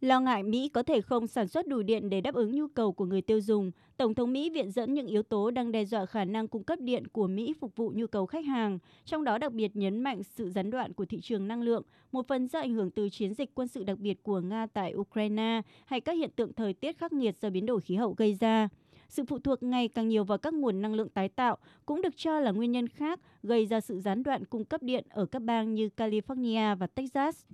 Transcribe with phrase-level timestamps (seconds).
[0.00, 2.92] Lo ngại Mỹ có thể không sản xuất đủ điện để đáp ứng nhu cầu
[2.92, 6.06] của người tiêu dùng, Tổng thống Mỹ viện dẫn những yếu tố đang đe dọa
[6.06, 9.38] khả năng cung cấp điện của Mỹ phục vụ nhu cầu khách hàng, trong đó
[9.38, 11.82] đặc biệt nhấn mạnh sự gián đoạn của thị trường năng lượng,
[12.12, 14.94] một phần do ảnh hưởng từ chiến dịch quân sự đặc biệt của Nga tại
[14.94, 18.34] Ukraine hay các hiện tượng thời tiết khắc nghiệt do biến đổi khí hậu gây
[18.40, 18.68] ra.
[19.08, 21.56] Sự phụ thuộc ngày càng nhiều vào các nguồn năng lượng tái tạo
[21.86, 25.04] cũng được cho là nguyên nhân khác gây ra sự gián đoạn cung cấp điện
[25.10, 27.44] ở các bang như California và Texas.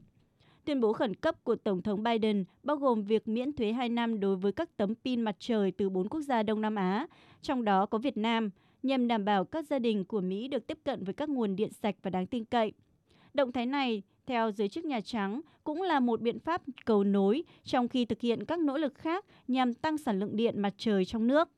[0.64, 4.20] Tuyên bố khẩn cấp của Tổng thống Biden bao gồm việc miễn thuế 2 năm
[4.20, 7.06] đối với các tấm pin mặt trời từ bốn quốc gia Đông Nam Á,
[7.42, 8.50] trong đó có Việt Nam,
[8.82, 11.70] nhằm đảm bảo các gia đình của Mỹ được tiếp cận với các nguồn điện
[11.72, 12.72] sạch và đáng tin cậy.
[13.34, 17.44] Động thái này, theo giới chức Nhà Trắng, cũng là một biện pháp cầu nối
[17.64, 21.04] trong khi thực hiện các nỗ lực khác nhằm tăng sản lượng điện mặt trời
[21.04, 21.48] trong nước.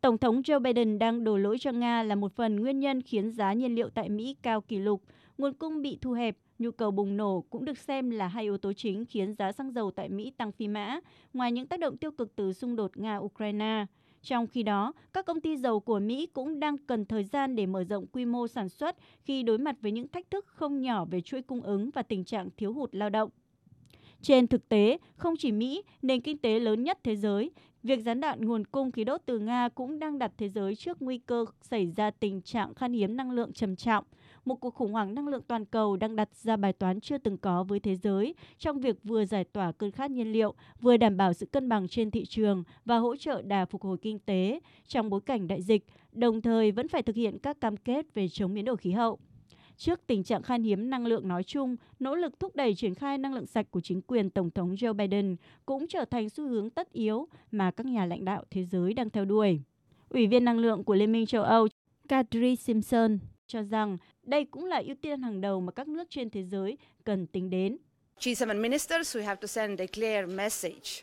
[0.00, 3.30] Tổng thống Joe Biden đang đổ lỗi cho Nga là một phần nguyên nhân khiến
[3.30, 5.02] giá nhiên liệu tại Mỹ cao kỷ lục,
[5.38, 8.58] nguồn cung bị thu hẹp, nhu cầu bùng nổ cũng được xem là hai yếu
[8.58, 11.00] tố chính khiến giá xăng dầu tại Mỹ tăng phi mã,
[11.32, 13.86] ngoài những tác động tiêu cực từ xung đột Nga-Ukraine.
[14.22, 17.66] Trong khi đó, các công ty dầu của Mỹ cũng đang cần thời gian để
[17.66, 21.04] mở rộng quy mô sản xuất khi đối mặt với những thách thức không nhỏ
[21.04, 23.30] về chuỗi cung ứng và tình trạng thiếu hụt lao động.
[24.22, 27.50] Trên thực tế, không chỉ Mỹ, nền kinh tế lớn nhất thế giới,
[27.82, 31.02] việc gián đoạn nguồn cung khí đốt từ Nga cũng đang đặt thế giới trước
[31.02, 34.04] nguy cơ xảy ra tình trạng khan hiếm năng lượng trầm trọng.
[34.44, 37.38] Một cuộc khủng hoảng năng lượng toàn cầu đang đặt ra bài toán chưa từng
[37.38, 41.16] có với thế giới trong việc vừa giải tỏa cơn khát nhiên liệu, vừa đảm
[41.16, 44.60] bảo sự cân bằng trên thị trường và hỗ trợ đà phục hồi kinh tế
[44.86, 48.28] trong bối cảnh đại dịch, đồng thời vẫn phải thực hiện các cam kết về
[48.28, 49.18] chống biến đổi khí hậu.
[49.80, 53.18] Trước tình trạng khan hiếm năng lượng nói chung, nỗ lực thúc đẩy triển khai
[53.18, 56.70] năng lượng sạch của chính quyền Tổng thống Joe Biden cũng trở thành xu hướng
[56.70, 59.60] tất yếu mà các nhà lãnh đạo thế giới đang theo đuổi.
[60.08, 61.68] Ủy viên năng lượng của Liên minh châu Âu
[62.08, 66.30] Kadri Simpson cho rằng đây cũng là ưu tiên hàng đầu mà các nước trên
[66.30, 67.76] thế giới cần tính đến.
[68.18, 71.02] G7 ministers, we have to send a clear message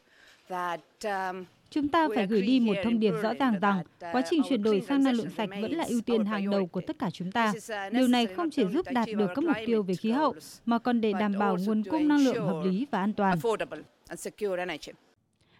[0.50, 4.41] that um, Chúng ta phải gửi đi một thông điệp rõ ràng rằng quá trình
[4.49, 7.09] chuyển đổi sang năng lượng sạch vẫn là ưu tiên hàng đầu của tất cả
[7.09, 7.53] chúng ta.
[7.91, 10.33] Điều này không chỉ giúp đạt được các mục tiêu về khí hậu,
[10.66, 13.39] mà còn để đảm bảo nguồn cung năng lượng hợp lý và an toàn.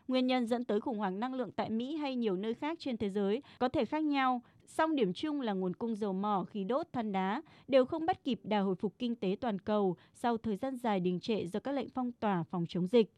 [0.08, 2.98] Nguyên nhân dẫn tới khủng hoảng năng lượng tại Mỹ hay nhiều nơi khác trên
[2.98, 6.64] thế giới có thể khác nhau, song điểm chung là nguồn cung dầu mỏ, khí
[6.64, 10.38] đốt, than đá đều không bắt kịp đà hồi phục kinh tế toàn cầu sau
[10.38, 13.12] thời gian dài đình trệ do các lệnh phong tỏa phòng chống dịch.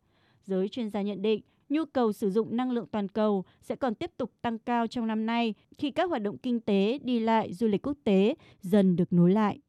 [0.43, 3.95] Giới chuyên gia nhận định, nhu cầu sử dụng năng lượng toàn cầu sẽ còn
[3.95, 7.53] tiếp tục tăng cao trong năm nay khi các hoạt động kinh tế, đi lại,
[7.53, 9.59] du lịch quốc tế dần được nối lại.